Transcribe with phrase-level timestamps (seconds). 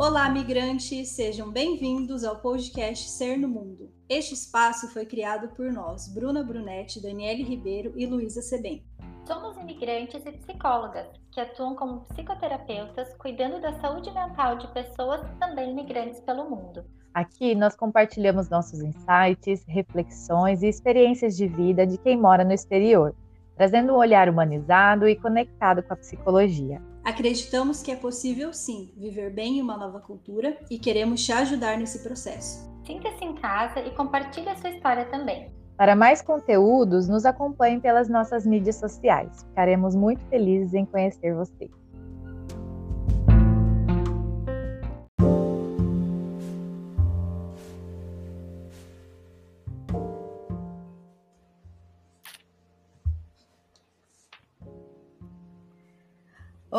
[0.00, 1.08] Olá, migrantes!
[1.08, 3.90] Sejam bem-vindos ao podcast Ser no Mundo.
[4.08, 8.84] Este espaço foi criado por nós, Bruna Brunetti, Daniele Ribeiro e Luísa Sebem.
[9.26, 15.72] Somos imigrantes e psicólogas que atuam como psicoterapeutas cuidando da saúde mental de pessoas também
[15.72, 16.84] imigrantes pelo mundo.
[17.12, 23.16] Aqui nós compartilhamos nossos insights, reflexões e experiências de vida de quem mora no exterior,
[23.56, 26.80] trazendo um olhar humanizado e conectado com a psicologia.
[27.08, 31.78] Acreditamos que é possível sim viver bem em uma nova cultura e queremos te ajudar
[31.78, 32.70] nesse processo.
[32.84, 35.50] Sinta-se em casa e compartilhe a sua história também.
[35.74, 39.42] Para mais conteúdos, nos acompanhe pelas nossas mídias sociais.
[39.42, 41.70] Ficaremos muito felizes em conhecer você.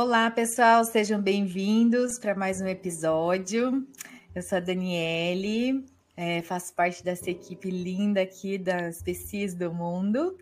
[0.01, 3.85] Olá, pessoal, sejam bem-vindos para mais um episódio.
[4.33, 10.37] Eu sou a Daniele, é, faço parte dessa equipe linda aqui das PCs do Mundo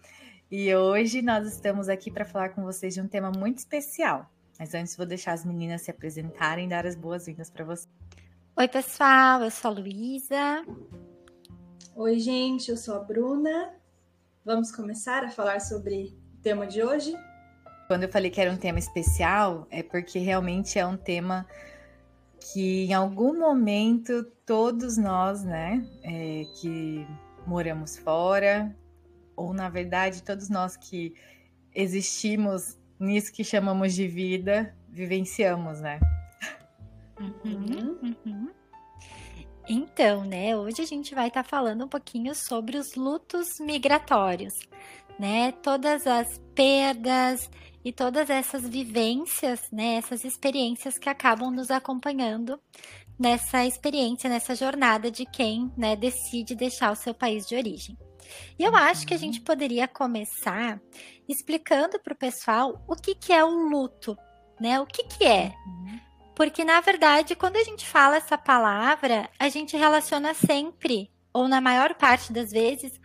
[0.51, 4.31] e hoje nós estamos aqui para falar com vocês de um tema muito especial.
[4.59, 7.89] Mas antes vou deixar as meninas se apresentarem e dar as boas-vindas para vocês.
[8.55, 10.63] Oi, pessoal, eu sou a Luísa.
[11.95, 13.73] Oi, gente, eu sou a Bruna.
[14.45, 17.17] Vamos começar a falar sobre o tema de hoje?
[17.87, 21.47] Quando eu falei que era um tema especial, é porque realmente é um tema
[22.53, 27.07] que em algum momento todos nós, né, é, que
[27.45, 28.75] moramos fora,
[29.35, 31.13] ou na verdade todos nós que
[31.73, 35.99] existimos nisso que chamamos de vida, vivenciamos, né?
[37.19, 38.49] Uhum, uhum.
[39.69, 44.53] Então, né, hoje a gente vai estar tá falando um pouquinho sobre os lutos migratórios,
[45.19, 45.51] né?
[45.51, 47.49] Todas as perdas
[47.87, 52.59] e todas essas vivências, né, essas experiências que acabam nos acompanhando
[53.17, 57.97] nessa experiência, nessa jornada de quem né, decide deixar o seu país de origem.
[58.59, 59.21] E eu acho que a uhum.
[59.21, 60.81] gente poderia começar
[61.29, 64.17] explicando para o pessoal o que, que é o luto,
[64.59, 64.81] né?
[64.81, 65.53] O que, que é?
[65.65, 65.99] Uhum.
[66.35, 71.61] Porque, na verdade, quando a gente fala essa palavra, a gente relaciona sempre, ou na
[71.61, 72.99] maior parte das vezes,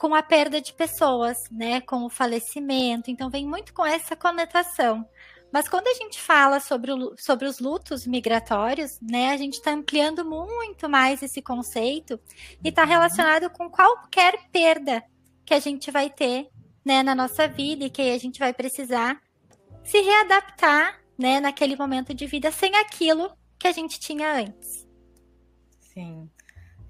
[0.00, 3.10] com a perda de pessoas, né, com o falecimento.
[3.10, 5.06] Então vem muito com essa conotação.
[5.52, 9.72] Mas quando a gente fala sobre, o, sobre os lutos migratórios, né, a gente está
[9.72, 12.18] ampliando muito mais esse conceito
[12.64, 12.88] e está uhum.
[12.88, 15.04] relacionado com qualquer perda
[15.44, 16.48] que a gente vai ter
[16.82, 19.20] né, na nossa vida e que a gente vai precisar
[19.84, 24.88] se readaptar né, naquele momento de vida sem aquilo que a gente tinha antes.
[25.92, 26.30] Sim.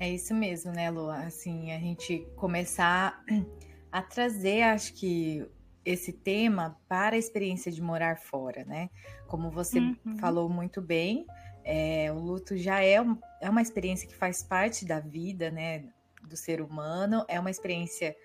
[0.01, 1.11] É isso mesmo, né, Lu?
[1.11, 3.23] Assim, a gente começar
[3.93, 5.47] a trazer, acho que,
[5.85, 8.89] esse tema para a experiência de morar fora, né?
[9.27, 10.19] Como você uhum.
[10.19, 11.27] falou muito bem,
[11.65, 15.85] é, o luto já é, um, é uma experiência que faz parte da vida, né,
[16.23, 18.17] do ser humano, é uma experiência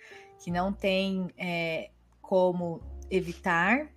[0.41, 3.89] que não tem é, como evitar,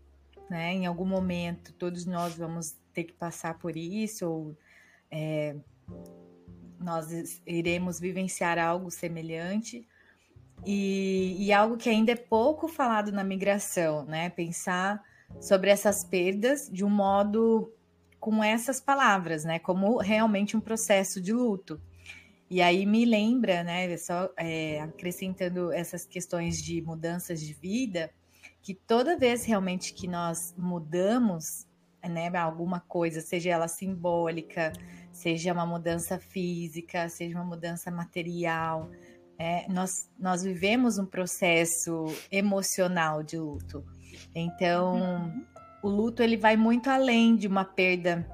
[0.50, 0.72] né?
[0.72, 4.56] Em algum momento, todos nós vamos ter que passar por isso, ou
[5.10, 5.56] é,
[6.78, 9.86] nós iremos vivenciar algo semelhante
[10.64, 14.28] e, e, algo que ainda é pouco falado na migração, né?
[14.30, 15.02] Pensar
[15.40, 17.72] sobre essas perdas de um modo
[18.18, 19.58] com essas palavras, né?
[19.58, 21.80] Como realmente um processo de luto.
[22.50, 23.96] E aí me lembra, né?
[23.96, 28.10] Só é, acrescentando essas questões de mudanças de vida,
[28.62, 31.66] que toda vez realmente que nós mudamos,
[32.02, 32.34] né?
[32.36, 34.72] Alguma coisa, seja ela simbólica,
[35.18, 38.88] seja uma mudança física, seja uma mudança material.
[39.36, 43.84] É, nós, nós vivemos um processo emocional de luto.
[44.34, 45.46] Então, uhum.
[45.82, 48.26] o luto ele vai muito além de uma perda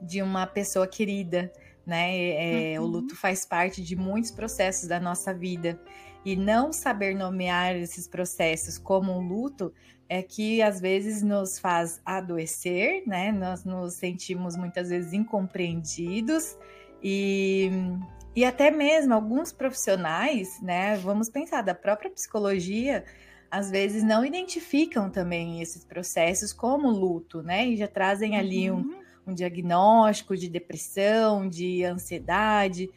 [0.00, 1.52] de uma pessoa querida,
[1.84, 2.72] né?
[2.72, 2.86] É, uhum.
[2.86, 5.80] O luto faz parte de muitos processos da nossa vida
[6.24, 9.72] e não saber nomear esses processos como um luto
[10.08, 13.30] é que às vezes nos faz adoecer, né?
[13.30, 16.56] Nós nos sentimos muitas vezes incompreendidos
[17.02, 17.70] e,
[18.34, 20.96] e até mesmo alguns profissionais, né?
[20.96, 23.04] Vamos pensar da própria psicologia,
[23.50, 27.66] às vezes não identificam também esses processos como luto, né?
[27.66, 28.78] E já trazem ali uhum.
[29.26, 32.88] um, um diagnóstico de depressão, de ansiedade,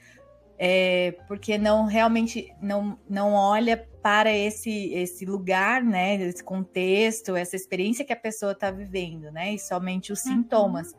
[0.57, 7.55] é, porque não realmente não, não olha para esse, esse lugar, né, esse contexto, essa
[7.55, 10.33] experiência que a pessoa está vivendo, né, e somente os uhum.
[10.33, 10.93] sintomas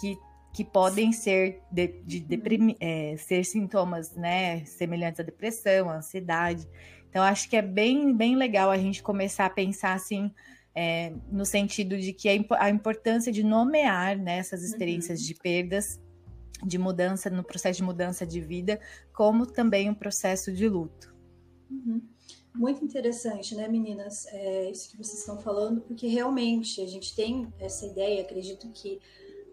[0.00, 0.18] que,
[0.52, 6.68] que podem ser de, de deprimi, é, ser sintomas, né, semelhantes à depressão, à ansiedade.
[7.08, 10.30] Então acho que é bem bem legal a gente começar a pensar assim
[10.74, 15.26] é, no sentido de que a, a importância de nomear né, essas experiências uhum.
[15.26, 16.00] de perdas
[16.64, 18.80] de mudança, no processo de mudança de vida,
[19.12, 21.14] como também um processo de luto.
[21.70, 22.02] Uhum.
[22.54, 27.52] Muito interessante, né, meninas, é, isso que vocês estão falando, porque realmente a gente tem
[27.58, 29.00] essa ideia, acredito que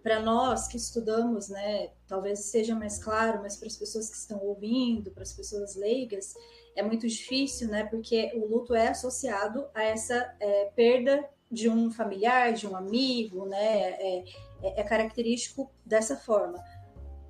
[0.03, 4.39] para nós que estudamos, né, talvez seja mais claro, mas para as pessoas que estão
[4.43, 6.35] ouvindo, para as pessoas leigas,
[6.75, 11.89] é muito difícil, né, porque o luto é associado a essa é, perda de um
[11.89, 14.23] familiar, de um amigo, né, é,
[14.61, 16.63] é, é característico dessa forma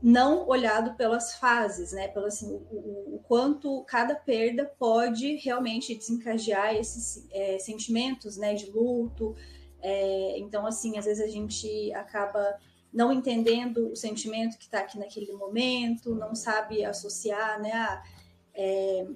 [0.01, 2.07] não olhado pelas fases, né?
[2.07, 8.53] Pelo assim, o, o, quanto cada perda pode realmente desencadear esses é, sentimentos, né?
[8.53, 9.35] De luto.
[9.81, 12.57] É, então, assim, às vezes a gente acaba
[12.91, 17.71] não entendendo o sentimento que está aqui naquele momento, não sabe associar, né?
[17.71, 18.03] Ah,
[18.53, 19.07] é,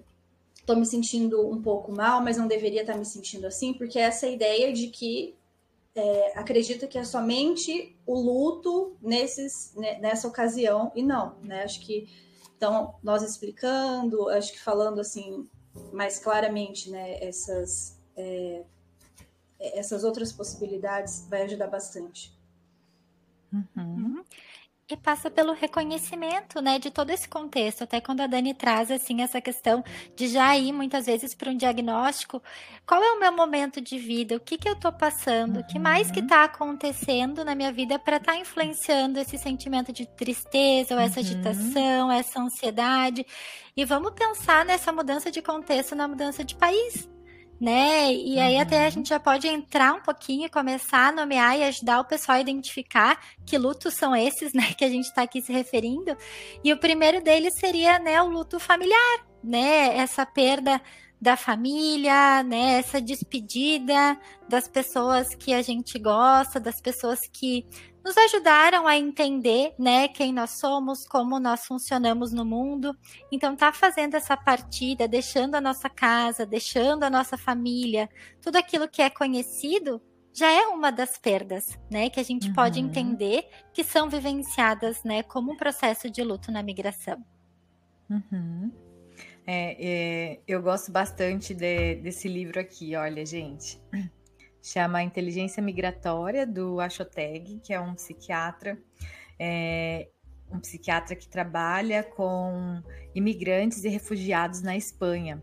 [0.65, 3.99] tô me sentindo um pouco mal, mas não deveria estar tá me sentindo assim, porque
[3.99, 5.35] essa ideia de que
[5.95, 11.63] é, acredita que é somente o luto nesses, né, nessa ocasião, e não, né?
[11.63, 12.07] Acho que,
[12.57, 15.47] então, nós explicando, acho que falando assim
[15.91, 18.63] mais claramente, né, essas, é,
[19.59, 22.37] essas outras possibilidades vai ajudar bastante.
[23.53, 24.23] Uhum.
[24.89, 27.83] Uhum e passa pelo reconhecimento, né, de todo esse contexto.
[27.83, 29.83] Até quando a Dani traz assim essa questão
[30.15, 32.41] de já ir muitas vezes para um diagnóstico,
[32.85, 34.35] qual é o meu momento de vida?
[34.35, 35.59] O que que eu estou passando?
[35.59, 39.91] O que mais que está acontecendo na minha vida para estar tá influenciando esse sentimento
[39.91, 41.25] de tristeza, ou essa uhum.
[41.25, 43.25] agitação, essa ansiedade?
[43.75, 47.14] E vamos pensar nessa mudança de contexto, na mudança de país
[47.59, 48.13] né?
[48.13, 48.91] E aí até a uhum.
[48.91, 52.41] gente já pode entrar um pouquinho e começar a nomear e ajudar o pessoal a
[52.41, 56.15] identificar que lutos são esses, né, que a gente está aqui se referindo.
[56.63, 59.97] E o primeiro deles seria, né, o luto familiar, né?
[59.97, 60.81] Essa perda
[61.21, 62.79] da família, né?
[62.79, 64.19] Essa despedida
[64.49, 67.65] das pessoas que a gente gosta, das pessoas que
[68.05, 72.95] nos ajudaram a entender, né, quem nós somos, como nós funcionamos no mundo.
[73.31, 78.07] Então, tá fazendo essa partida, deixando a nossa casa, deixando a nossa família,
[78.39, 79.99] tudo aquilo que é conhecido,
[80.31, 82.53] já é uma das perdas, né, que a gente uhum.
[82.53, 87.25] pode entender que são vivenciadas, né, como um processo de luto na migração.
[88.07, 88.71] Uhum.
[89.47, 93.81] É, é, eu gosto bastante de, desse livro aqui, olha, gente
[94.65, 98.77] chama Inteligência Migratória, do Achoteg, que é um psiquiatra,
[99.37, 100.09] é,
[100.51, 102.81] um psiquiatra que trabalha com
[103.13, 105.41] imigrantes e refugiados na Espanha.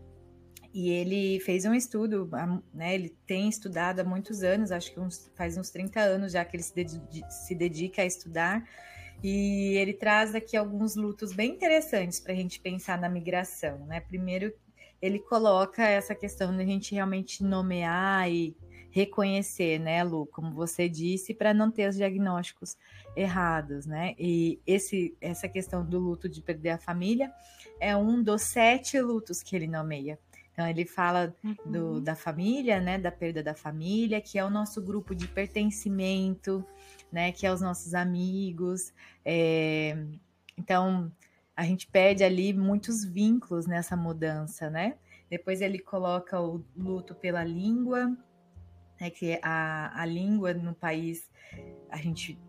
[0.73, 2.29] E ele fez um estudo,
[2.73, 6.43] né, ele tem estudado há muitos anos, acho que uns, faz uns 30 anos já
[6.43, 8.67] que ele se, dedica, se dedica a estudar,
[9.23, 13.85] e ele traz aqui alguns lutos bem interessantes para a gente pensar na migração.
[13.85, 14.01] Né?
[14.01, 14.51] Primeiro,
[15.01, 18.57] ele coloca essa questão de a gente realmente nomear e
[18.93, 22.77] reconhecer, né, Lu, como você disse, para não ter os diagnósticos
[23.15, 24.13] errados, né?
[24.19, 27.33] E esse, essa questão do luto de perder a família
[27.79, 30.19] é um dos sete lutos que ele nomeia.
[30.51, 31.35] Então ele fala
[31.65, 32.03] do, uhum.
[32.03, 36.63] da família, né, da perda da família, que é o nosso grupo de pertencimento,
[37.11, 38.93] né, que é os nossos amigos.
[39.25, 39.97] É...
[40.55, 41.11] Então
[41.55, 44.95] a gente perde ali muitos vínculos nessa mudança, né?
[45.27, 48.15] Depois ele coloca o luto pela língua,
[49.03, 51.29] é que a, a língua no país
[51.89, 52.39] a gente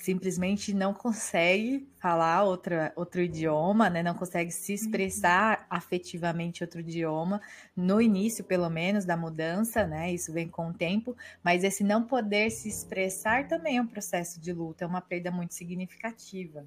[0.00, 4.02] simplesmente não consegue falar outra, outro idioma, né?
[4.02, 7.40] não consegue se expressar afetivamente outro idioma,
[7.76, 10.10] no início, pelo menos, da mudança, né?
[10.10, 14.40] Isso vem com o tempo, mas esse não poder se expressar também é um processo
[14.40, 16.66] de luta, é uma perda muito significativa.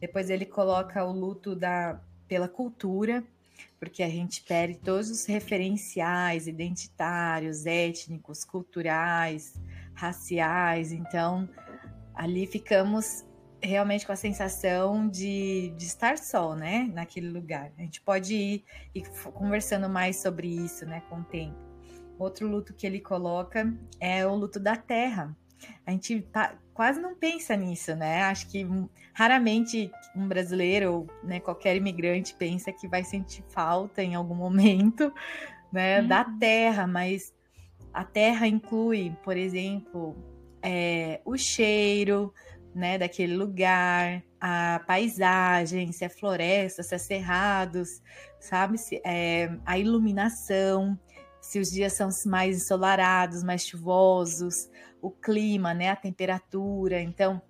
[0.00, 3.22] Depois ele coloca o luto da, pela cultura,
[3.82, 9.60] porque a gente perde todos os referenciais identitários, étnicos, culturais,
[9.92, 10.92] raciais.
[10.92, 11.48] Então,
[12.14, 13.24] ali ficamos
[13.60, 17.72] realmente com a sensação de, de estar só, né, naquele lugar.
[17.76, 18.64] A gente pode ir,
[19.34, 21.58] conversando mais sobre isso, né, com o tempo.
[22.20, 25.36] Outro luto que ele coloca é o luto da terra.
[25.86, 26.26] A gente
[26.74, 28.22] quase não pensa nisso, né?
[28.24, 28.66] Acho que
[29.12, 35.12] raramente um brasileiro ou né, qualquer imigrante pensa que vai sentir falta em algum momento
[35.72, 36.08] né, uhum.
[36.08, 37.32] da terra, mas
[37.92, 40.16] a terra inclui, por exemplo,
[40.62, 42.32] é, o cheiro
[42.74, 48.02] né, daquele lugar, a paisagem, se é floresta, se é cerrados,
[48.40, 48.78] sabe?
[48.78, 50.98] Se, é, a iluminação,
[51.42, 54.70] se os dias são mais ensolarados, mais chuvosos,
[55.02, 57.02] o clima, né, a temperatura.
[57.02, 57.42] Então,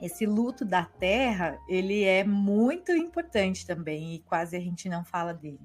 [0.00, 5.34] esse luto da terra, ele é muito importante também e quase a gente não fala
[5.34, 5.60] dele.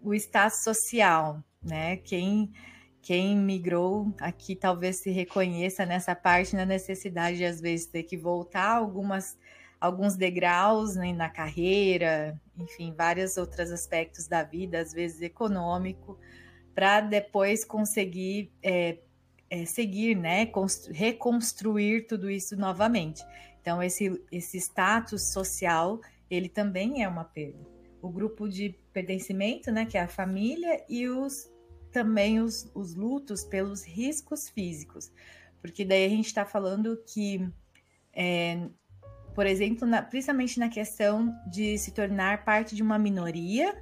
[0.00, 1.96] O status social, né?
[1.98, 2.52] Quem
[3.02, 8.16] quem migrou aqui talvez se reconheça nessa parte na necessidade de às vezes ter que
[8.16, 9.36] voltar algumas
[9.80, 16.16] alguns degraus né, na carreira, enfim, vários outros aspectos da vida, às vezes econômico,
[16.74, 18.98] para depois conseguir é,
[19.52, 20.50] é, seguir, né,
[20.90, 23.22] reconstruir tudo isso novamente.
[23.60, 26.00] Então, esse, esse status social,
[26.30, 27.60] ele também é uma perda.
[28.00, 31.52] O grupo de pertencimento, né, que é a família, e os
[31.92, 35.12] também os, os lutos pelos riscos físicos.
[35.60, 37.46] Porque daí a gente está falando que,
[38.14, 38.68] é,
[39.34, 43.76] por exemplo, na, principalmente na questão de se tornar parte de uma minoria,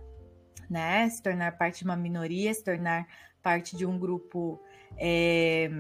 [0.69, 1.09] né?
[1.09, 3.07] Se tornar parte de uma minoria, se tornar
[3.43, 4.61] parte de um grupo
[4.97, 5.71] é,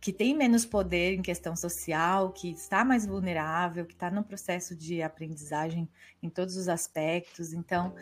[0.00, 4.74] que tem menos poder em questão social, que está mais vulnerável, que está no processo
[4.74, 5.88] de aprendizagem
[6.22, 7.52] em todos os aspectos.
[7.52, 7.94] Então,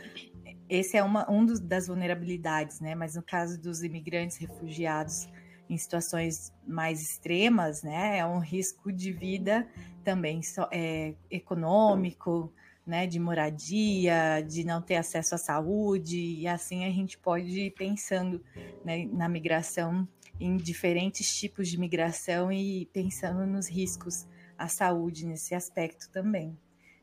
[0.68, 2.94] esse é uma um dos, das vulnerabilidades, né?
[2.94, 5.28] Mas no caso dos imigrantes refugiados
[5.68, 9.68] em situações mais extremas, né, é um risco de vida
[10.02, 10.40] também
[10.70, 12.50] é, econômico,
[12.88, 17.70] né, de moradia, de não ter acesso à saúde, e assim a gente pode ir
[17.72, 18.42] pensando
[18.82, 20.08] né, na migração
[20.40, 24.26] em diferentes tipos de migração e pensando nos riscos
[24.56, 26.56] à saúde nesse aspecto também.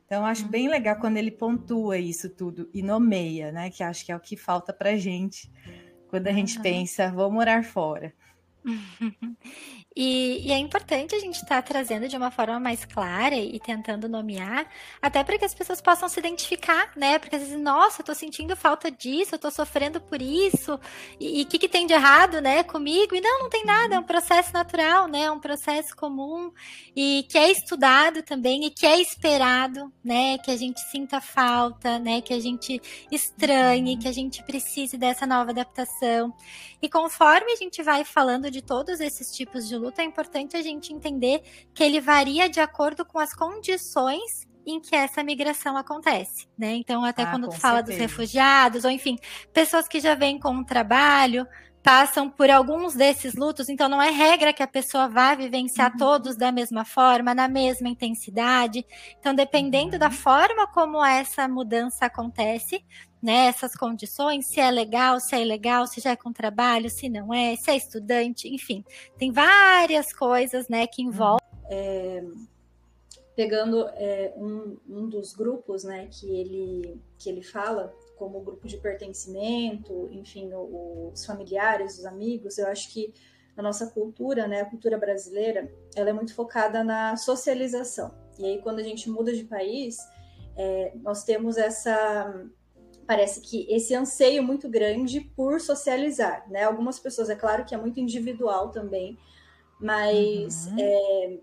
[0.06, 0.50] Então, acho uhum.
[0.50, 3.70] bem legal quando ele pontua isso tudo e nomeia, né?
[3.70, 5.50] Que acho que é o que falta para gente
[6.08, 8.12] quando a gente pensa, vou morar fora.
[9.98, 13.58] E, e, é importante a gente estar tá trazendo de uma forma mais clara e
[13.58, 14.68] tentando nomear,
[15.00, 17.18] até para que as pessoas possam se identificar, né?
[17.18, 20.78] Porque às vezes, nossa, eu tô sentindo falta disso, eu tô sofrendo por isso,
[21.18, 23.14] e o que, que tem de errado, né, comigo?
[23.14, 25.22] E não, não tem nada, é um processo natural, né?
[25.22, 26.52] É um processo comum
[26.94, 30.36] e que é estudado também e que é esperado, né?
[30.36, 32.20] Que a gente sinta falta, né?
[32.20, 36.34] Que a gente estranhe, que a gente precise dessa nova adaptação.
[36.82, 40.62] E conforme a gente vai falando de todos esses tipos de luta, é importante a
[40.62, 41.42] gente entender
[41.74, 46.74] que ele varia de acordo com as condições em que essa migração acontece, né?
[46.74, 47.98] Então, até ah, quando tu fala certeza.
[47.98, 49.16] dos refugiados, ou enfim,
[49.52, 51.46] pessoas que já vêm com um trabalho,
[51.86, 55.98] passam por alguns desses lutos, então não é regra que a pessoa vá vivenciar uhum.
[55.98, 58.84] todos da mesma forma, na mesma intensidade.
[59.20, 60.00] Então, dependendo uhum.
[60.00, 62.84] da forma como essa mudança acontece,
[63.22, 67.08] né, essas condições, se é legal, se é ilegal, se já é com trabalho, se
[67.08, 68.84] não é, se é estudante, enfim,
[69.16, 71.46] tem várias coisas, né, que envolvem.
[71.70, 72.24] É,
[73.36, 78.66] pegando é, um, um dos grupos, né, que ele, que ele fala, como o grupo
[78.66, 83.12] de pertencimento, enfim, os familiares, os amigos, eu acho que
[83.56, 88.14] a nossa cultura, né, a cultura brasileira, ela é muito focada na socialização.
[88.38, 89.96] E aí, quando a gente muda de país,
[90.56, 92.48] é, nós temos essa
[93.06, 96.64] parece que esse anseio muito grande por socializar, né?
[96.64, 99.16] Algumas pessoas, é claro que é muito individual também,
[99.80, 100.76] mas uhum.
[100.76, 101.38] é,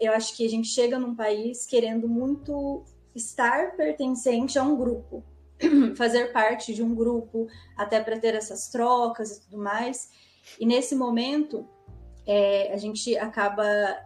[0.00, 2.84] eu acho que a gente chega num país querendo muito
[3.14, 5.22] estar pertencente a um grupo,
[5.96, 7.46] fazer parte de um grupo,
[7.76, 10.10] até para ter essas trocas e tudo mais.
[10.58, 11.66] E nesse momento,
[12.26, 13.64] é, a gente acaba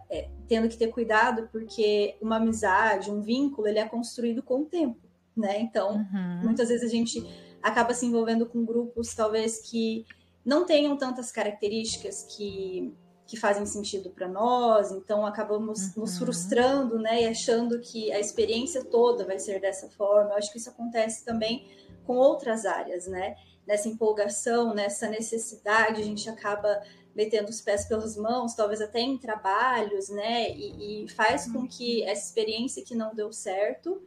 [0.09, 4.65] é, tendo que ter cuidado, porque uma amizade, um vínculo, ele é construído com o
[4.65, 4.99] tempo,
[5.35, 5.59] né?
[5.59, 6.41] Então, uhum.
[6.43, 7.21] muitas vezes a gente
[7.61, 10.05] acaba se envolvendo com grupos, talvez, que
[10.45, 12.93] não tenham tantas características que
[13.25, 16.01] que fazem sentido para nós, então acabamos uhum.
[16.03, 20.31] nos frustrando, né, e achando que a experiência toda vai ser dessa forma.
[20.31, 21.67] Eu acho que isso acontece também
[22.05, 23.35] com outras áreas, né?
[23.65, 26.81] Nessa empolgação, nessa necessidade, a gente acaba
[27.15, 30.49] metendo os pés pelas mãos, talvez até em trabalhos, né?
[30.51, 34.01] E, e faz com que essa experiência que não deu certo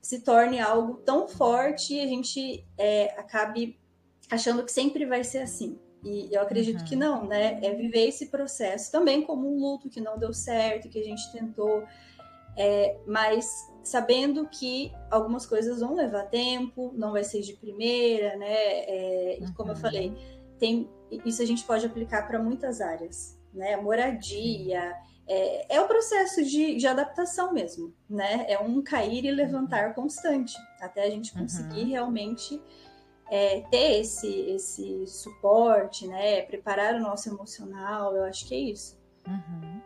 [0.00, 3.78] se torne algo tão forte e a gente é, acabe
[4.30, 5.78] achando que sempre vai ser assim.
[6.06, 6.84] E eu acredito uhum.
[6.84, 7.58] que não, né?
[7.62, 11.32] É viver esse processo também como um luto que não deu certo, que a gente
[11.32, 11.82] tentou,
[12.56, 13.50] é, mas
[13.82, 18.54] sabendo que algumas coisas vão levar tempo, não vai ser de primeira, né?
[18.54, 20.16] É, e como eu falei, uhum.
[20.60, 20.88] tem
[21.24, 23.76] isso a gente pode aplicar para muitas áreas, né?
[23.76, 24.94] Moradia.
[25.28, 28.46] É, é o processo de, de, adaptação mesmo, né?
[28.48, 31.88] É um cair e levantar constante, até a gente conseguir uhum.
[31.88, 32.62] realmente
[33.30, 36.42] é, ter esse, esse suporte, né?
[36.42, 38.98] Preparar o nosso emocional, eu acho que é isso.
[39.26, 39.80] Uhum.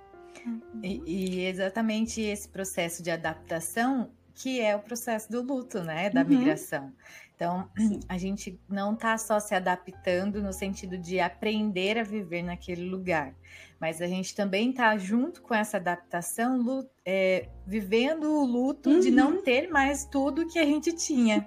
[0.83, 6.09] E, e, exatamente esse processo de adaptação que é o processo do luto, né?
[6.09, 6.29] Da uhum.
[6.29, 6.93] migração.
[7.35, 7.71] Então,
[8.09, 13.35] a gente não está só se adaptando no sentido de aprender a viver naquele lugar,
[13.81, 19.01] mas a gente também está junto com essa adaptação, é, vivendo o luto uhum.
[19.01, 19.43] de não uhum.
[19.43, 21.47] ter mais tudo que a gente tinha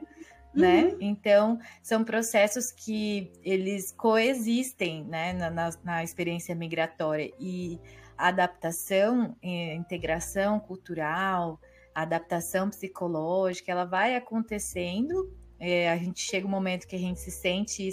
[0.54, 0.84] né?
[0.84, 0.98] Uhum.
[1.02, 7.80] Então, são processos que eles coexistem, né, na, na, na experiência migratória e
[8.18, 11.60] adaptação, a integração cultural,
[11.94, 15.32] adaptação psicológica, ela vai acontecendo.
[15.60, 17.90] É, a gente chega um momento que a gente se sente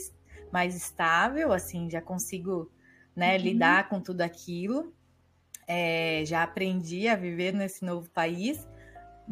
[0.53, 2.71] mais estável, assim, já consigo
[3.15, 3.43] né, uhum.
[3.43, 4.93] lidar com tudo aquilo.
[5.67, 8.67] É, já aprendi a viver nesse novo país,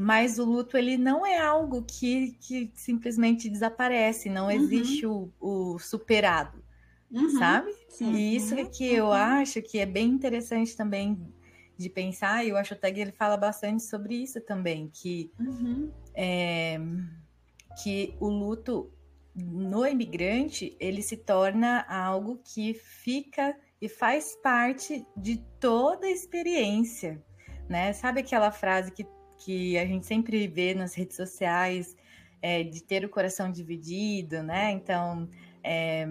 [0.00, 4.52] mas o luto ele não é algo que, que simplesmente desaparece, não uhum.
[4.52, 6.62] existe o, o superado,
[7.10, 7.30] uhum.
[7.30, 7.74] sabe?
[7.88, 8.12] Sim.
[8.12, 9.12] E isso é que eu uhum.
[9.12, 11.20] acho que é bem interessante também
[11.76, 15.90] de pensar, e o Ashotag ele fala bastante sobre isso também, que, uhum.
[16.14, 16.78] é,
[17.82, 18.92] que o luto
[19.34, 27.20] no imigrante ele se torna algo que fica e faz parte de toda a experiência,
[27.68, 27.92] né?
[27.92, 29.04] Sabe aquela frase que,
[29.38, 31.96] que a gente sempre vê nas redes sociais
[32.42, 34.70] é, de ter o coração dividido, né?
[34.72, 35.28] Então,
[35.62, 36.06] é,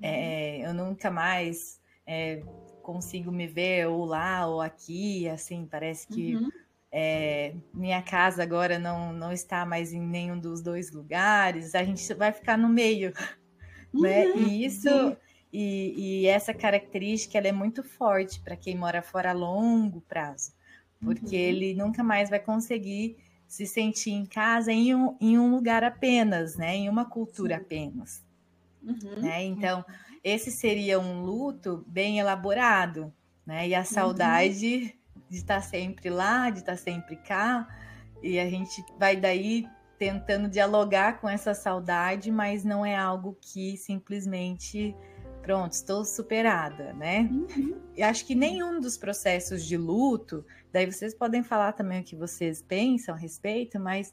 [0.00, 2.42] é, eu nunca mais é,
[2.82, 6.48] consigo me ver ou lá ou aqui, assim, parece que uhum.
[6.90, 12.14] é, minha casa agora não, não está mais em nenhum dos dois lugares, a gente
[12.14, 13.12] vai ficar no meio,
[13.92, 14.26] né?
[14.26, 14.36] uhum.
[14.36, 14.42] né?
[14.42, 14.88] E isso,
[15.52, 20.52] e, e, essa característica, ela é muito forte para quem mora fora a longo prazo,
[21.00, 21.42] porque uhum.
[21.42, 26.56] ele nunca mais vai conseguir se sentir em casa em um, em um lugar apenas,
[26.56, 26.76] né?
[26.76, 27.62] Em uma cultura Sim.
[27.62, 28.24] apenas.
[28.82, 29.22] Uhum.
[29.22, 29.44] Né?
[29.44, 29.84] Então,
[30.22, 33.12] esse seria um luto bem elaborado,
[33.46, 33.66] né?
[33.68, 33.84] E a uhum.
[33.84, 35.22] saudade uhum.
[35.30, 37.66] de estar sempre lá, de estar sempre cá,
[38.22, 39.66] e a gente vai daí
[39.98, 44.94] tentando dialogar com essa saudade, mas não é algo que simplesmente
[45.42, 47.28] pronto, estou superada, né?
[47.30, 47.76] Uhum.
[47.96, 52.16] E acho que nenhum dos processos de luto, daí vocês podem falar também o que
[52.16, 54.12] vocês pensam a respeito, mas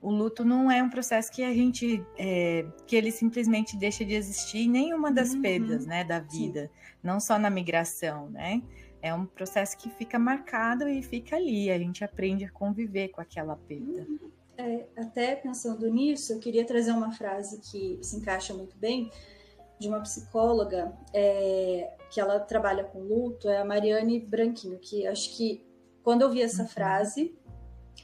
[0.00, 4.14] o luto não é um processo que a gente é, que ele simplesmente deixa de
[4.14, 5.42] existir em nenhuma das uhum.
[5.42, 6.92] perdas né da vida Sim.
[7.02, 8.62] não só na migração né
[9.02, 13.20] é um processo que fica marcado e fica ali a gente aprende a conviver com
[13.20, 14.30] aquela perda uhum.
[14.56, 19.10] é, até pensando nisso eu queria trazer uma frase que se encaixa muito bem
[19.78, 25.36] de uma psicóloga é, que ela trabalha com luto é a Mariane Branquinho que acho
[25.36, 25.66] que
[26.02, 26.68] quando eu vi essa uhum.
[26.68, 27.38] frase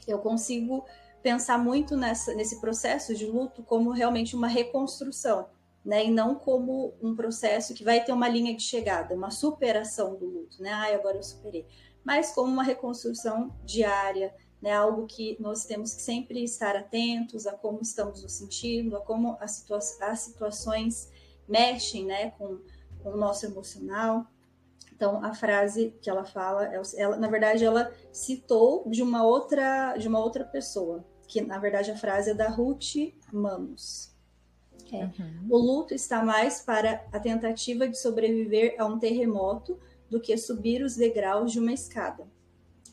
[0.07, 0.85] eu consigo
[1.25, 5.47] pensar muito nessa, nesse processo de luto como realmente uma reconstrução,
[5.83, 6.05] né?
[6.05, 10.25] E não como um processo que vai ter uma linha de chegada, uma superação do
[10.27, 10.71] luto, né?
[10.71, 11.65] Ai, agora eu superei.
[12.03, 14.73] Mas como uma reconstrução diária, né?
[14.73, 19.35] Algo que nós temos que sempre estar atentos a como estamos nos sentindo, a como
[19.39, 21.09] as, situa as situações
[21.47, 22.31] mexem, né?
[22.31, 22.59] Com,
[23.01, 24.25] com o nosso emocional.
[24.95, 30.07] Então, a frase que ela fala, ela, na verdade, ela citou de uma outra, de
[30.07, 34.15] uma outra pessoa, que na verdade a frase é da Ruth Manos.
[34.91, 35.03] É.
[35.03, 35.47] Uhum.
[35.49, 39.77] O luto está mais para a tentativa de sobreviver a um terremoto
[40.09, 42.25] do que subir os degraus de uma escada.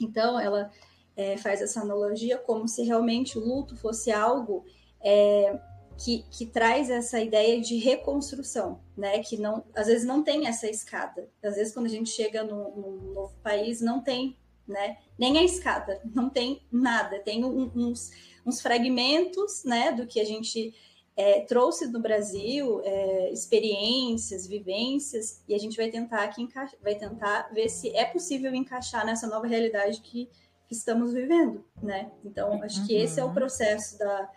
[0.00, 0.70] Então, ela
[1.14, 4.64] é, faz essa analogia como se realmente o luto fosse algo
[5.00, 5.60] é,
[5.98, 9.18] que, que, traz essa ideia de reconstrução, né?
[9.20, 11.28] Que não, às vezes não tem essa escada.
[11.42, 14.98] Às vezes, quando a gente chega num, num novo país, não tem né?
[15.18, 17.18] Nem a escada, não tem nada.
[17.20, 18.10] Tem um, uns,
[18.44, 20.74] uns fragmentos, né, do que a gente
[21.16, 26.48] é, trouxe do Brasil, é, experiências, vivências, e a gente vai tentar aqui
[26.80, 30.26] vai tentar ver se é possível encaixar nessa nova realidade que,
[30.66, 32.10] que estamos vivendo, né?
[32.24, 33.34] Então, acho que esse é o uhum.
[33.34, 34.30] processo da,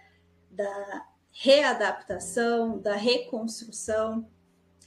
[0.52, 4.26] da readaptação, da reconstrução,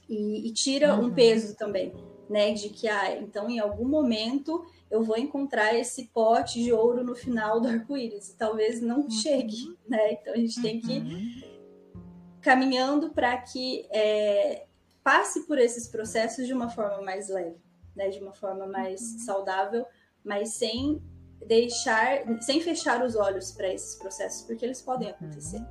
[0.09, 1.05] e, e tira uhum.
[1.05, 1.93] um peso também,
[2.27, 2.51] né?
[2.53, 7.15] De que, ah, então, em algum momento eu vou encontrar esse pote de ouro no
[7.15, 8.33] final do arco-íris.
[8.35, 9.11] Talvez não uhum.
[9.11, 10.13] chegue, né?
[10.13, 12.01] Então a gente tem que ir uhum.
[12.41, 14.65] caminhando para que é,
[15.03, 17.57] passe por esses processos de uma forma mais leve,
[17.95, 18.09] né?
[18.09, 19.19] De uma forma mais uhum.
[19.19, 19.85] saudável,
[20.23, 20.99] mas sem
[21.45, 25.63] deixar, sem fechar os olhos para esses processos, porque eles podem acontecer.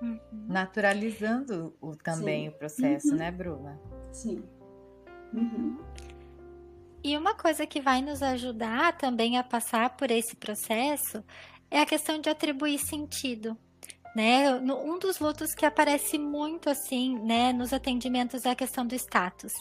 [0.00, 0.20] Uhum.
[0.48, 2.48] Naturalizando o, também Sim.
[2.48, 3.16] o processo, uhum.
[3.16, 3.80] né, Bruna?
[4.12, 4.42] Sim.
[5.32, 5.78] Uhum.
[7.02, 11.24] E uma coisa que vai nos ajudar também a passar por esse processo
[11.70, 13.56] é a questão de atribuir sentido
[14.16, 14.50] né?
[14.54, 19.52] Um dos lutos que aparece muito assim, né, nos atendimentos é a questão do status.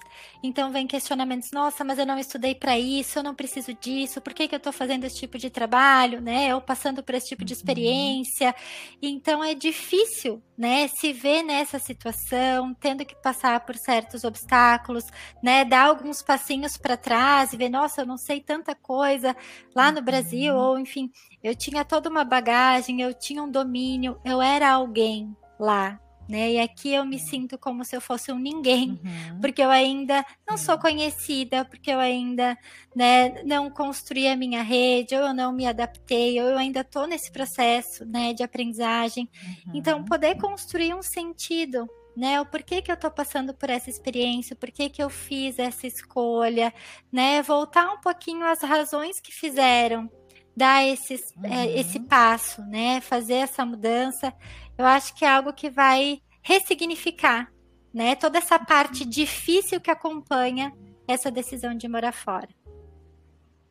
[0.42, 4.34] Então vem questionamentos, nossa, mas eu não estudei para isso, eu não preciso disso, por
[4.34, 6.48] que, que eu estou fazendo esse tipo de trabalho, né?
[6.48, 7.58] Eu passando por esse tipo de uhum.
[7.58, 8.56] experiência.
[9.02, 15.04] Então é difícil, né, se ver nessa situação, tendo que passar por certos obstáculos,
[15.44, 19.36] né, dar alguns passinhos para trás e ver, nossa, eu não sei tanta coisa
[19.76, 20.62] lá no Brasil, uhum.
[20.62, 21.12] ou enfim,
[21.46, 26.54] eu tinha toda uma bagagem, eu tinha um domínio, eu era alguém lá, né?
[26.54, 29.40] E aqui eu me sinto como se eu fosse um ninguém, uhum.
[29.40, 32.58] porque eu ainda não sou conhecida, porque eu ainda
[32.96, 37.06] né, não construí a minha rede, ou eu não me adaptei, ou eu ainda estou
[37.06, 39.30] nesse processo né, de aprendizagem.
[39.68, 39.78] Então, uhum.
[39.78, 42.40] Então, poder construir um sentido né?
[42.40, 45.86] O porquê que eu estou passando por essa experiência, o porquê que eu fiz essa
[45.86, 46.74] escolha,
[47.12, 47.42] né?
[47.42, 50.10] Voltar um pouquinho às razões que fizeram
[50.56, 51.54] dar esses, é, uhum.
[51.54, 53.02] é, esse passo, né?
[53.02, 54.34] Fazer essa mudança,
[54.78, 57.52] eu acho que é algo que vai ressignificar,
[57.94, 58.16] né?
[58.16, 60.72] Toda essa parte difícil que acompanha
[61.08, 62.50] essa decisão de morar fora.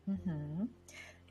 [0.07, 0.69] Uhum.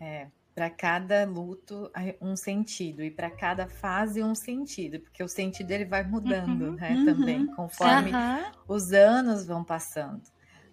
[0.00, 1.90] É, para cada luto
[2.20, 6.74] um sentido e para cada fase um sentido, porque o sentido ele vai mudando, uhum,
[6.74, 7.04] né, uhum.
[7.04, 8.52] também, conforme uhum.
[8.68, 10.22] os anos vão passando,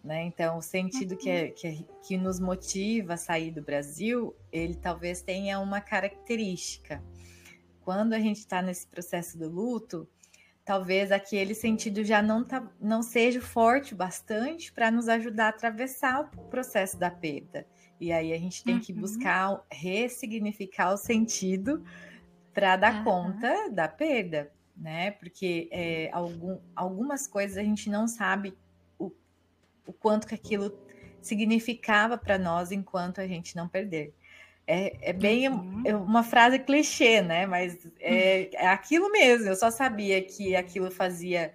[0.04, 0.24] né?
[0.24, 4.76] Então, o sentido que, é, que, é, que nos motiva a sair do Brasil, ele
[4.76, 7.04] talvez tenha uma característica.
[7.82, 10.08] Quando a gente está nesse processo do luto,
[10.66, 16.22] talvez aquele sentido já não, tá, não seja forte bastante para nos ajudar a atravessar
[16.22, 17.66] o processo da perda.
[18.00, 19.02] E aí a gente tem que uhum.
[19.02, 21.84] buscar ressignificar o sentido
[22.52, 23.04] para dar uhum.
[23.04, 25.12] conta da perda, né?
[25.12, 28.58] Porque é, algum, algumas coisas a gente não sabe
[29.92, 30.78] o, quanto que aquilo
[31.22, 34.14] significava para nós enquanto a gente não perder.
[34.66, 35.84] É, é bem uhum.
[35.86, 37.46] É uma frase clichê, né?
[37.46, 39.50] Mas é, é aquilo mesmo.
[39.50, 41.54] Eu só sabia que aquilo fazia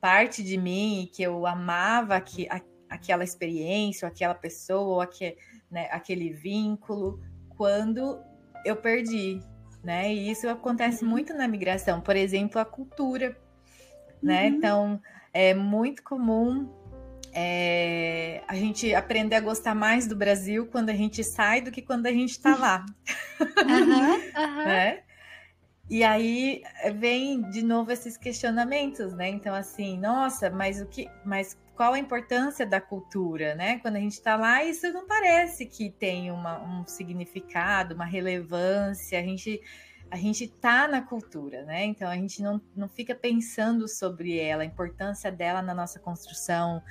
[0.00, 5.00] parte de mim e que eu amava que, a, aquela experiência, ou aquela pessoa, ou
[5.00, 5.36] aquele
[5.70, 8.22] né, aquele vínculo quando
[8.64, 9.40] eu perdi,
[9.82, 10.12] né?
[10.12, 11.10] E isso acontece uhum.
[11.10, 13.36] muito na migração, por exemplo, a cultura,
[14.22, 14.48] né?
[14.48, 14.54] Uhum.
[14.54, 15.02] Então
[15.32, 16.68] é muito comum
[17.32, 21.82] é, a gente aprender a gostar mais do Brasil quando a gente sai do que
[21.82, 22.86] quando a gente está lá,
[23.40, 24.64] uhum.
[24.64, 25.02] né?
[25.90, 26.62] E aí
[26.96, 29.28] vem de novo esses questionamentos, né?
[29.28, 33.78] Então assim, nossa, mas o que, mas qual a importância da cultura, né?
[33.78, 39.18] Quando a gente está lá, isso não parece que tem uma, um significado, uma relevância.
[39.18, 39.60] A gente
[40.10, 41.84] a gente está na cultura, né?
[41.84, 46.82] Então a gente não, não fica pensando sobre ela, a importância dela na nossa construção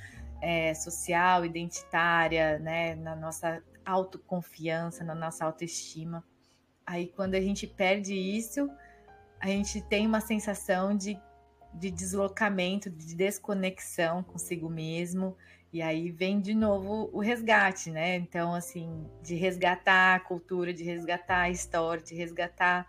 [0.41, 2.95] é, social, identitária, né?
[2.95, 6.23] Na nossa autoconfiança, na nossa autoestima.
[6.86, 8.69] Aí quando a gente perde isso,
[9.39, 11.19] a gente tem uma sensação de
[11.73, 15.38] de deslocamento, de desconexão consigo mesmo.
[15.71, 18.15] E aí vem de novo o resgate, né?
[18.15, 22.88] Então, assim, de resgatar a cultura, de resgatar a história, de resgatar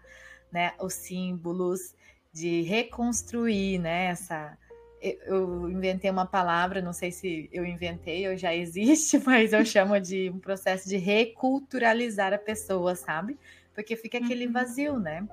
[0.50, 1.94] né, os símbolos,
[2.32, 4.06] de reconstruir, né?
[4.06, 4.56] Essa.
[5.00, 9.98] Eu inventei uma palavra, não sei se eu inventei ou já existe, mas eu chamo
[10.00, 13.38] de um processo de reculturalizar a pessoa, sabe?
[13.74, 14.52] Porque fica aquele uhum.
[14.52, 15.26] vazio, né?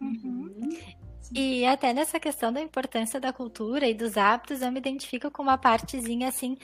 [0.00, 0.76] Uhum.
[1.32, 5.42] E até nessa questão da importância da cultura e dos hábitos, eu me identifico com
[5.42, 6.56] uma partezinha assim,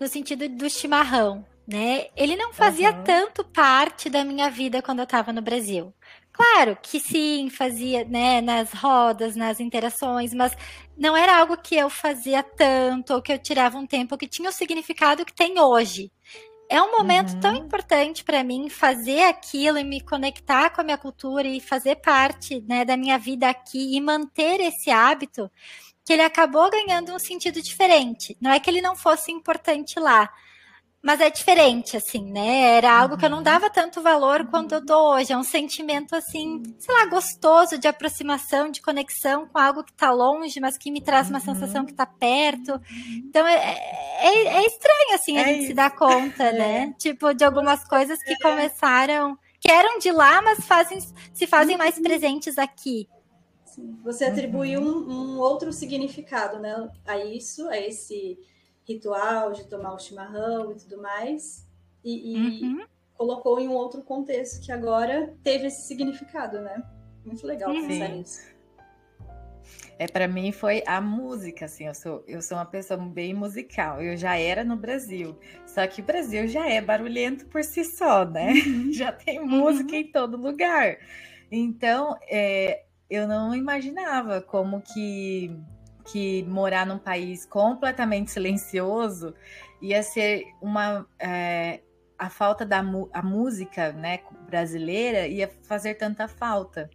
[0.00, 2.06] no sentido do chimarrão, né?
[2.16, 3.04] Ele não fazia uhum.
[3.04, 5.92] tanto parte da minha vida quando eu estava no Brasil.
[6.36, 10.54] Claro que sim, fazia, né, nas rodas, nas interações, mas
[10.96, 14.48] não era algo que eu fazia tanto, ou que eu tirava um tempo, que tinha
[14.50, 16.10] o significado que tem hoje
[16.68, 17.40] é um momento uhum.
[17.40, 21.96] tão importante para mim fazer aquilo e me conectar com a minha cultura e fazer
[21.96, 25.50] parte né, da minha vida aqui e manter esse hábito
[26.04, 28.36] que ele acabou ganhando um sentido diferente.
[28.40, 30.28] Não é que ele não fosse importante lá,
[31.06, 32.78] mas é diferente, assim, né?
[32.78, 33.20] Era algo uhum.
[33.20, 33.44] que eu não uhum.
[33.44, 35.32] dava tanto valor quanto eu dou hoje.
[35.32, 40.10] É um sentimento, assim, sei lá, gostoso de aproximação, de conexão com algo que está
[40.10, 41.44] longe, mas que me traz uma uhum.
[41.44, 42.80] sensação que está perto.
[43.18, 45.66] Então, é, é, é, estranho, assim, a é gente isso.
[45.68, 46.92] se dar conta, né?
[46.92, 46.92] É.
[46.98, 50.98] Tipo, de algumas coisas que começaram, que eram de lá, mas fazem,
[51.32, 52.02] se fazem mais uhum.
[52.02, 53.08] presentes aqui.
[53.64, 53.96] Sim.
[54.02, 56.90] Você atribuiu um, um outro significado, né?
[57.06, 58.36] A isso, a esse
[58.86, 61.66] ritual de tomar o chimarrão e tudo mais,
[62.04, 62.86] e, e uhum.
[63.14, 66.82] colocou em um outro contexto que agora teve esse significado, né?
[67.24, 67.86] Muito legal uhum.
[67.86, 68.56] pensar nisso.
[69.98, 74.02] É, para mim foi a música, assim, eu sou, eu sou uma pessoa bem musical,
[74.02, 78.24] eu já era no Brasil, só que o Brasil já é barulhento por si só,
[78.24, 78.52] né?
[78.52, 78.92] Uhum.
[78.92, 80.00] Já tem música uhum.
[80.00, 80.98] em todo lugar.
[81.50, 85.50] Então, é, eu não imaginava como que
[86.06, 89.34] que morar num país completamente silencioso
[89.80, 91.80] ia ser uma é,
[92.18, 96.88] a falta da a música né, brasileira ia fazer tanta falta.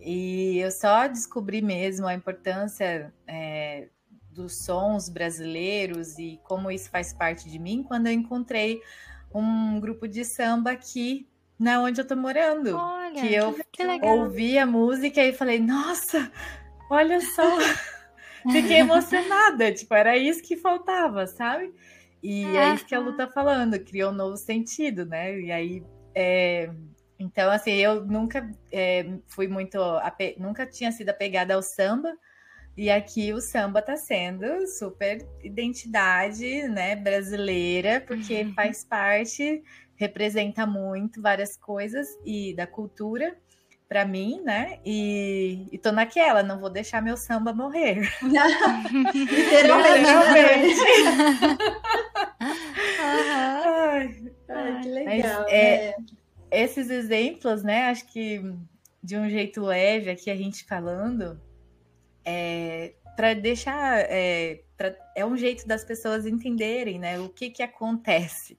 [0.00, 3.88] E eu só descobri mesmo a importância é,
[4.30, 8.80] dos sons brasileiros e como isso faz parte de mim quando eu encontrei
[9.34, 12.76] um grupo de samba aqui na onde eu tô morando.
[12.76, 16.30] Olha, que eu que ouvi a música e falei, nossa,
[16.88, 17.42] olha só,
[18.50, 21.72] fiquei emocionada, tipo, era isso que faltava, sabe?
[22.22, 25.38] E é isso que a Lu tá falando, criou um novo sentido, né?
[25.40, 25.82] E aí,
[26.14, 26.70] é...
[27.18, 29.78] então, assim, eu nunca é, fui muito,
[30.38, 32.12] nunca tinha sido apegada ao samba,
[32.76, 38.54] e aqui o samba está sendo super identidade, né, brasileira, porque uhum.
[38.54, 39.64] faz parte,
[39.96, 43.36] representa muito várias coisas e da cultura
[43.88, 44.78] para mim, né?
[44.84, 48.02] E, e tô naquela, não vou deixar meu samba morrer.
[49.14, 50.10] Literalmente.
[53.00, 55.42] ai, ai, que legal.
[55.42, 56.04] Mas, é, né?
[56.50, 57.86] Esses exemplos, né?
[57.88, 58.42] Acho que
[59.02, 61.40] de um jeito leve aqui a gente falando,
[62.24, 67.62] é, para deixar é, pra, é um jeito das pessoas entenderem né, o que, que
[67.62, 68.58] acontece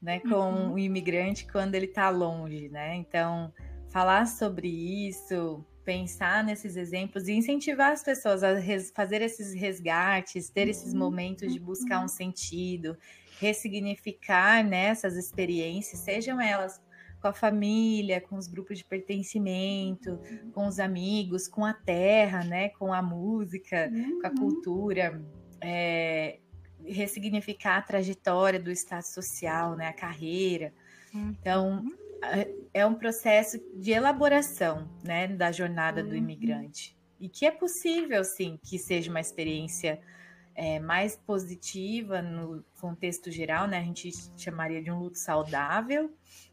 [0.00, 0.72] né, com uhum.
[0.72, 2.94] o imigrante quando ele está longe, né?
[2.94, 3.52] Então,
[3.94, 10.50] falar sobre isso, pensar nesses exemplos e incentivar as pessoas a res, fazer esses resgates,
[10.50, 10.98] ter esses uhum.
[10.98, 12.08] momentos de buscar um uhum.
[12.08, 12.98] sentido,
[13.38, 16.82] ressignificar nessas né, experiências, sejam elas
[17.22, 20.18] com a família, com os grupos de pertencimento,
[20.52, 24.20] com os amigos, com a terra, né, com a música, uhum.
[24.20, 24.36] com a uhum.
[24.36, 25.22] cultura,
[25.60, 26.40] é,
[26.84, 30.74] ressignificar a trajetória do estado social, né, a carreira.
[31.14, 31.36] Uhum.
[31.40, 31.84] Então,
[32.72, 36.16] é um processo de elaboração, né, da jornada do uhum.
[36.16, 36.96] imigrante.
[37.20, 40.00] E que é possível, sim, que seja uma experiência
[40.54, 43.78] é, mais positiva no contexto geral, né?
[43.78, 46.12] A gente chamaria de um luto saudável,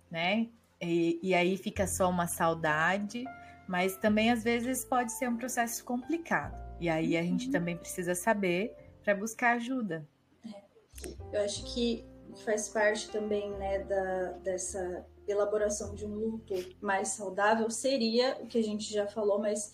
[0.10, 0.48] né?
[0.82, 3.24] E, e aí fica só uma saudade,
[3.68, 6.60] mas também às vezes pode ser um processo complicado.
[6.80, 7.52] E aí a gente uhum.
[7.52, 10.08] também precisa saber para buscar ajuda.
[10.46, 11.38] É.
[11.38, 12.06] Eu acho que
[12.46, 18.58] faz parte também né, da, dessa elaboração de um luto mais saudável seria o que
[18.58, 19.72] a gente já falou, mas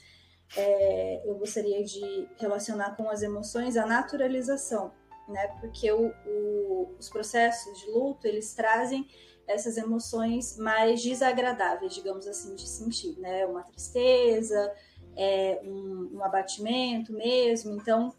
[0.56, 4.92] é, eu gostaria de relacionar com as emoções a naturalização,
[5.28, 5.48] né?
[5.60, 9.08] Porque o, o, os processos de luto eles trazem
[9.48, 13.46] essas emoções mais desagradáveis, digamos assim, de sentir, né?
[13.46, 14.74] Uma tristeza,
[15.16, 17.74] é, um, um abatimento mesmo.
[17.74, 18.14] Então,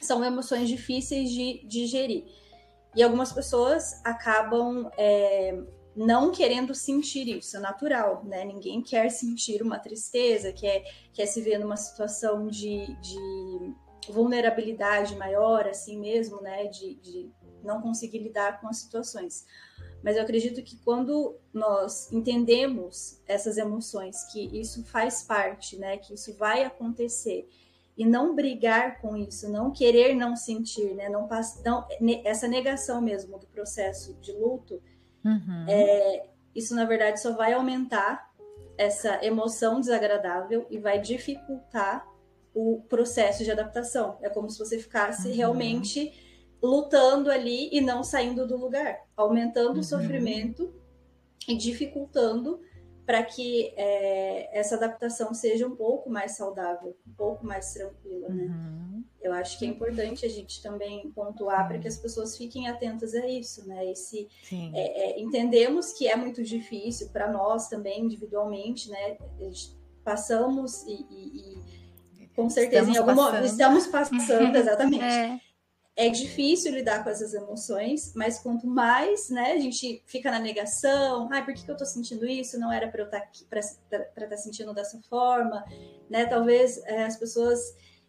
[0.00, 2.24] são emoções difíceis de digerir.
[2.96, 5.54] E algumas pessoas acabam é,
[5.94, 8.42] não querendo sentir isso, é natural, né?
[8.42, 10.82] Ninguém quer sentir uma tristeza, quer,
[11.12, 13.74] quer se ver numa situação de, de
[14.08, 16.68] vulnerabilidade maior, assim mesmo, né?
[16.68, 17.30] De, de
[17.62, 19.44] não conseguir lidar com as situações.
[20.02, 26.14] Mas eu acredito que quando nós entendemos essas emoções, que isso faz parte, né, que
[26.14, 27.48] isso vai acontecer,
[27.96, 31.28] e não brigar com isso, não querer não sentir, né, não,
[31.64, 31.86] não
[32.24, 34.82] essa negação mesmo do processo de luto,
[35.24, 35.64] uhum.
[35.66, 38.30] é, isso na verdade só vai aumentar
[38.76, 42.06] essa emoção desagradável e vai dificultar
[42.54, 44.18] o processo de adaptação.
[44.22, 45.34] É como se você ficasse uhum.
[45.34, 46.12] realmente
[46.62, 49.80] lutando ali e não saindo do lugar, aumentando uhum.
[49.80, 50.74] o sofrimento
[51.48, 52.60] e dificultando
[53.06, 58.44] para que é, essa adaptação seja um pouco mais saudável, um pouco mais tranquila, né?
[58.44, 59.04] Uhum.
[59.22, 63.14] Eu acho que é importante a gente também pontuar para que as pessoas fiquem atentas
[63.14, 63.88] a isso, né?
[63.90, 64.28] Esse,
[64.74, 69.16] é, é, entendemos que é muito difícil para nós também individualmente, né?
[70.04, 71.48] Passamos e, e,
[72.22, 73.46] e com certeza estamos em alguma passando.
[73.46, 75.42] estamos passando exatamente.
[75.98, 81.26] É difícil lidar com essas emoções, mas quanto mais, né, a gente fica na negação,
[81.32, 82.60] ai, por que, que eu tô sentindo isso?
[82.60, 85.64] Não era para eu estar tá aqui, para estar tá sentindo dessa forma,
[86.10, 86.26] né?
[86.26, 87.58] Talvez é, as pessoas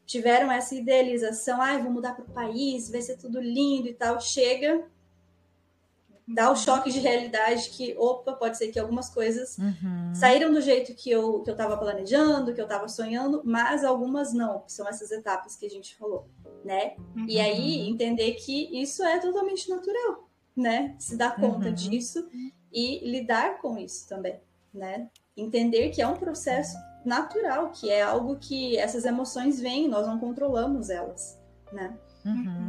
[0.05, 4.19] tiveram essa idealização, ai, vou mudar para o país, vai ser tudo lindo e tal.
[4.19, 4.83] Chega,
[6.27, 10.13] dá o choque de realidade que, opa, pode ser que algumas coisas uhum.
[10.13, 14.33] saíram do jeito que eu que eu estava planejando, que eu estava sonhando, mas algumas
[14.33, 16.27] não, que são essas etapas que a gente falou
[16.67, 16.95] né?
[17.15, 17.25] Uhum.
[17.27, 20.95] E aí entender que isso é totalmente natural, né?
[20.99, 21.73] Se dar conta uhum.
[21.73, 22.27] disso
[22.71, 24.39] e lidar com isso também,
[24.73, 25.09] né?
[25.35, 30.19] Entender que é um processo natural, que é algo que essas emoções vêm, nós não
[30.19, 31.39] controlamos elas,
[31.71, 31.97] né?
[32.25, 32.66] Uhum.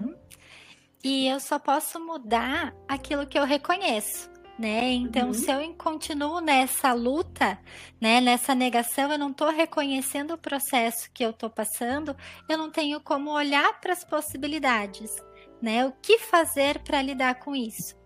[1.02, 4.92] E eu só posso mudar aquilo que eu reconheço né?
[4.92, 5.34] Então, uhum.
[5.34, 7.58] se eu continuo nessa luta,
[8.00, 12.16] né, nessa negação, eu não estou reconhecendo o processo que eu estou passando,
[12.48, 15.14] eu não tenho como olhar para as possibilidades,
[15.62, 15.86] né?
[15.86, 17.96] O que fazer para lidar com isso?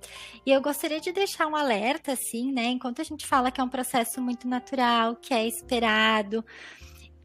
[0.44, 2.66] E eu gostaria de deixar um alerta, assim, né?
[2.66, 6.44] Enquanto a gente fala que é um processo muito natural, que é esperado,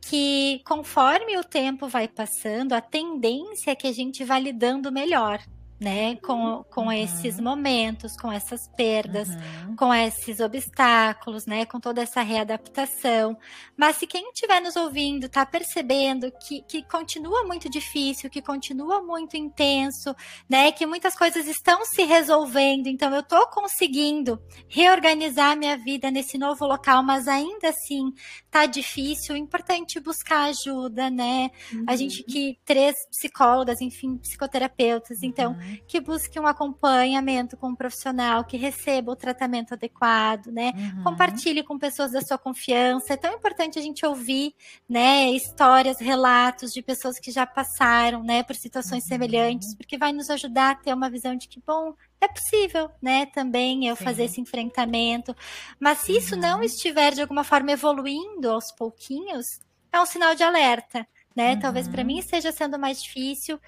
[0.01, 5.41] que conforme o tempo vai passando, a tendência é que a gente vá lidando melhor,
[5.79, 6.15] né?
[6.17, 6.91] Com, com uhum.
[6.91, 9.75] esses momentos, com essas perdas, uhum.
[9.75, 11.65] com esses obstáculos, né?
[11.65, 13.37] Com toda essa readaptação.
[13.75, 19.03] Mas se quem estiver nos ouvindo está percebendo que, que continua muito difícil, que continua
[19.03, 20.15] muito intenso,
[20.49, 20.71] né?
[20.71, 26.65] Que muitas coisas estão se resolvendo, então eu estou conseguindo reorganizar minha vida nesse novo
[26.65, 28.13] local, mas ainda assim
[28.57, 31.51] tá difícil, é importante buscar ajuda, né?
[31.71, 31.85] Uhum.
[31.87, 37.75] A gente que três psicólogas, enfim, psicoterapeutas, então uhum que busque um acompanhamento com um
[37.75, 40.73] profissional, que receba o tratamento adequado, né?
[40.75, 41.03] Uhum.
[41.03, 43.13] Compartilhe com pessoas da sua confiança.
[43.13, 44.53] É tão importante a gente ouvir,
[44.87, 49.09] né, histórias, relatos de pessoas que já passaram, né, por situações uhum.
[49.09, 53.27] semelhantes, porque vai nos ajudar a ter uma visão de que, bom, é possível, né,
[53.27, 54.03] também eu Sim.
[54.03, 55.35] fazer esse enfrentamento.
[55.79, 56.17] Mas se uhum.
[56.17, 56.63] isso não uhum.
[56.63, 59.45] estiver de alguma forma evoluindo aos pouquinhos,
[59.91, 61.55] é um sinal de alerta, né?
[61.57, 62.19] Talvez para mim uhum.
[62.19, 63.59] esteja sendo mais difícil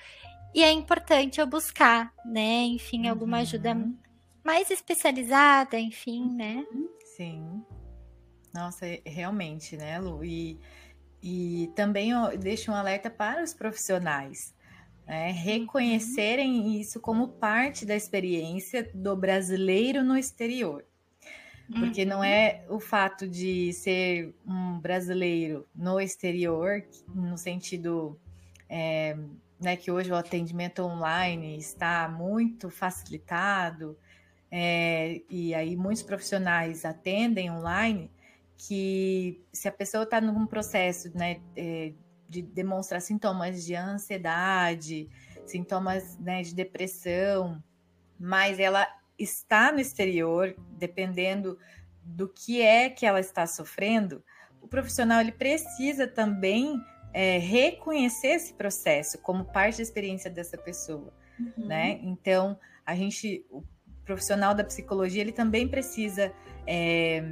[0.54, 2.64] e é importante eu buscar, né?
[2.66, 3.44] Enfim, alguma uhum.
[3.44, 3.78] ajuda
[4.44, 6.66] mais especializada, enfim, né?
[7.16, 7.64] Sim.
[8.54, 10.24] Nossa, realmente, né, Lu?
[10.24, 10.60] E,
[11.22, 14.56] e também eu deixo um alerta para os profissionais.
[15.10, 15.32] Né?
[15.32, 16.80] Reconhecerem uhum.
[16.80, 20.86] isso como parte da experiência do brasileiro no exterior.
[21.74, 22.24] Porque não uhum.
[22.24, 28.20] é o fato de ser um brasileiro no exterior, no sentido
[28.70, 29.18] é,
[29.60, 33.98] né, que hoje o atendimento online está muito facilitado,
[34.52, 38.12] é, e aí muitos profissionais atendem online,
[38.58, 41.94] que se a pessoa está num processo né, é,
[42.30, 45.10] de demonstrar sintomas de ansiedade,
[45.46, 47.62] sintomas né, de depressão,
[48.20, 48.88] mas ela
[49.18, 51.58] está no exterior, dependendo
[52.04, 54.24] do que é que ela está sofrendo,
[54.62, 56.80] o profissional ele precisa também
[57.14, 61.66] é, reconhecer esse processo como parte da experiência dessa pessoa, uhum.
[61.66, 62.00] né?
[62.04, 63.64] Então, a gente, o
[64.06, 66.32] profissional da psicologia, ele também precisa
[66.68, 67.24] é,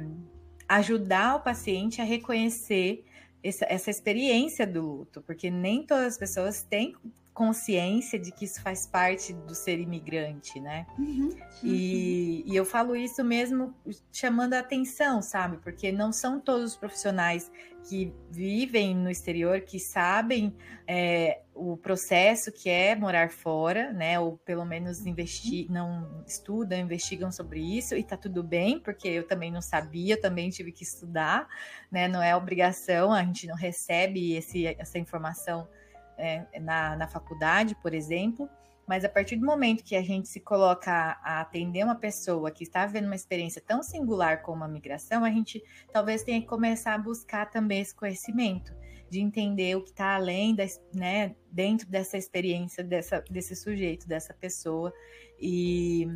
[0.68, 3.04] ajudar o paciente a reconhecer
[3.42, 6.94] essa, essa experiência do luto, porque nem todas as pessoas têm
[7.38, 10.84] consciência de que isso faz parte do ser imigrante, né?
[10.98, 11.30] Uhum,
[11.62, 13.72] e, e, eu falo isso mesmo
[14.12, 15.56] chamando a atenção, sabe?
[15.58, 17.48] Porque não são todos os profissionais
[17.88, 20.52] que vivem no exterior que sabem
[20.84, 24.18] é, o processo que é morar fora, né?
[24.18, 29.26] Ou pelo menos investir, não estudam, investigam sobre isso e tá tudo bem, porque eu
[29.26, 31.48] também não sabia, também tive que estudar,
[31.90, 32.06] né?
[32.06, 35.68] Não é obrigação, a gente não recebe esse, essa informação
[36.16, 38.48] é, na, na faculdade, por exemplo,
[38.86, 42.64] mas a partir do momento que a gente se coloca a, atender uma pessoa que
[42.64, 46.94] está vivendo uma experiência tão singular como a migração, a gente talvez tenha que começar
[46.94, 48.72] a buscar também esse conhecimento,
[49.10, 54.34] de entender o que está além, da, né, dentro dessa experiência dessa, desse sujeito, dessa
[54.34, 54.92] pessoa,
[55.40, 56.06] e,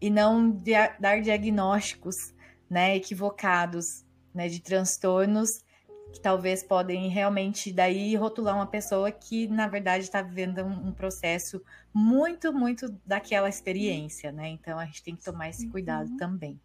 [0.00, 2.16] e não dia, dar diagnósticos
[2.68, 5.62] né, equivocados né, de transtornos
[6.12, 10.92] que talvez podem realmente daí rotular uma pessoa que na verdade está vivendo um, um,
[10.92, 14.48] processo muito, muito daquela experiência, né?
[14.48, 16.16] Então a gente tem que tomar esse cuidado uhum.
[16.16, 16.60] também.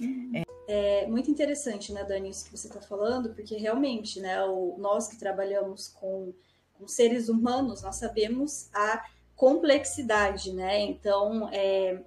[0.00, 0.42] Uhum.
[0.66, 1.06] É...
[1.06, 5.18] muito interessante, né, Dani, isso que você está falando, porque realmente, né, o, nós que
[5.18, 6.32] trabalhamos com,
[6.72, 9.04] com seres humanos, nós sabemos a
[9.36, 10.80] complexidade, né?
[10.80, 12.00] Então, é,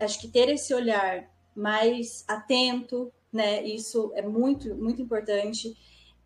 [0.00, 3.62] acho que ter esse olhar mais atento, né?
[3.62, 5.76] Isso é muito, muito importante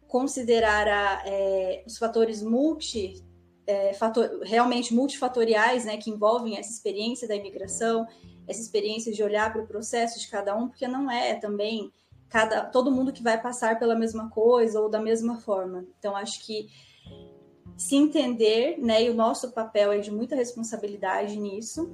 [0.07, 3.23] considerar a, é, os fatores multi,
[3.69, 8.07] é, fator, realmente multifatoriais, né, que envolvem essa experiência da imigração,
[8.49, 11.93] essa experiência de olhar para o processo de cada um, porque não é também
[12.31, 15.85] cada todo mundo que vai passar pela mesma coisa ou da mesma forma.
[15.99, 16.71] Então acho que
[17.77, 21.93] se entender, né, e o nosso papel é de muita responsabilidade nisso.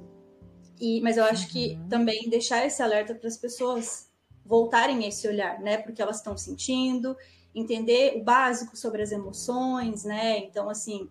[0.79, 1.89] E, mas eu acho que uhum.
[1.89, 4.09] também deixar esse alerta para as pessoas
[4.45, 7.17] voltarem a esse olhar, né, porque elas estão sentindo
[7.53, 10.39] entender o básico sobre as emoções, né?
[10.39, 11.09] Então, assim,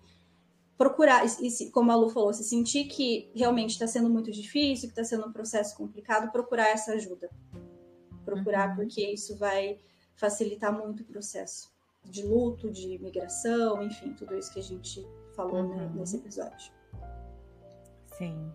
[0.77, 5.01] procurar, e, como a Lu falou, se sentir que realmente está sendo muito difícil, que
[5.01, 7.31] está sendo um processo complicado, procurar essa ajuda.
[8.25, 8.77] Procurar, uhum.
[8.77, 9.79] porque isso vai
[10.17, 11.73] facilitar muito o processo
[12.05, 15.95] de luto, de migração, enfim, tudo isso que a gente falou né, uhum.
[15.95, 16.73] nesse episódio.
[18.19, 18.53] Sim.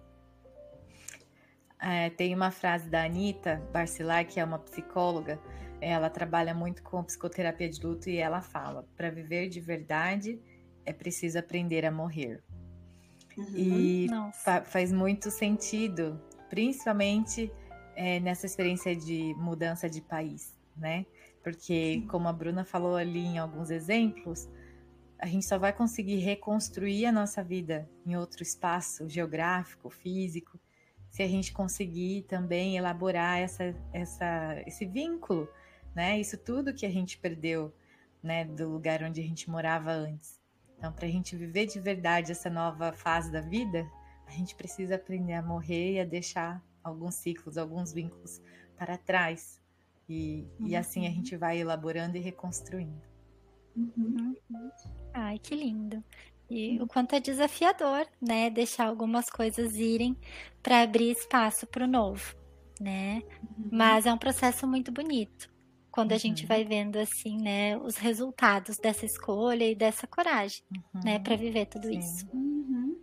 [1.82, 5.40] É, tem uma frase da Anitta Barcilar, que é uma psicóloga,
[5.82, 10.40] ela trabalha muito com psicoterapia de luto e ela fala: para viver de verdade
[10.90, 12.42] é preciso aprender a morrer.
[13.38, 13.46] Uhum.
[13.56, 16.20] E fa faz muito sentido,
[16.50, 17.52] principalmente
[17.96, 21.06] é, nessa experiência de mudança de país, né?
[21.44, 24.50] Porque, como a Bruna falou ali em alguns exemplos,
[25.20, 30.60] a gente só vai conseguir reconstruir a nossa vida em outro espaço geográfico, físico,
[31.08, 35.48] se a gente conseguir também elaborar essa, essa, esse vínculo,
[35.96, 36.20] né?
[36.20, 37.74] Isso tudo que a gente perdeu,
[38.24, 40.39] né, do lugar onde a gente morava antes.
[40.80, 43.86] Então, para a gente viver de verdade essa nova fase da vida,
[44.26, 48.42] a gente precisa aprender a morrer e a deixar alguns ciclos, alguns vínculos
[48.78, 49.62] para trás.
[50.08, 50.68] E, uhum.
[50.68, 53.02] e assim a gente vai elaborando e reconstruindo.
[53.76, 54.34] Uhum.
[55.14, 56.02] Ai, que lindo.
[56.50, 58.50] E o quanto é desafiador, né?
[58.50, 60.18] Deixar algumas coisas irem
[60.64, 62.36] para abrir espaço para o novo,
[62.80, 63.22] né?
[63.44, 63.70] Uhum.
[63.70, 65.52] Mas é um processo muito bonito
[66.00, 66.16] quando uhum.
[66.16, 66.48] a gente uhum.
[66.48, 71.02] vai vendo assim, né, os resultados dessa escolha e dessa coragem, né, uhum.
[71.04, 72.00] né, para viver tudo Sim.
[72.00, 72.26] isso.
[72.34, 72.96] Uhum.